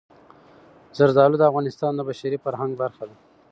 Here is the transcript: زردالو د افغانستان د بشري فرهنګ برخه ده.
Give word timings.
زردالو 0.97 1.35
د 1.39 1.43
افغانستان 1.49 1.91
د 1.95 1.99
بشري 2.09 2.37
فرهنګ 2.43 2.71
برخه 2.81 3.03
ده. 3.09 3.15